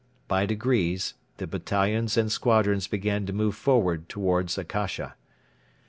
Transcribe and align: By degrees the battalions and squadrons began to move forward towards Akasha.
By 0.27 0.47
degrees 0.47 1.13
the 1.37 1.45
battalions 1.45 2.17
and 2.17 2.31
squadrons 2.31 2.87
began 2.87 3.27
to 3.27 3.33
move 3.33 3.53
forward 3.53 4.09
towards 4.09 4.57
Akasha. 4.57 5.13